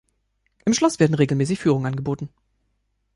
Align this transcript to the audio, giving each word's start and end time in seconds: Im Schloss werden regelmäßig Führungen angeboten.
Im 0.65 0.73
Schloss 0.73 0.99
werden 0.99 1.13
regelmäßig 1.13 1.59
Führungen 1.59 1.85
angeboten. 1.85 2.29